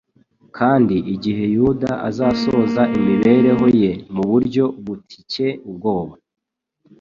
[0.57, 6.13] Kandi igihe Yuda azasoza imibereho ye mu buryo butcye ubwoba,